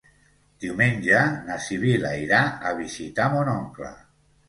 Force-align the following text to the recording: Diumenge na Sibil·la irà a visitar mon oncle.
Diumenge 0.63 1.19
na 1.51 1.59
Sibil·la 1.67 2.17
irà 2.25 2.43
a 2.71 2.75
visitar 2.83 3.33
mon 3.39 3.57
oncle. 3.57 3.97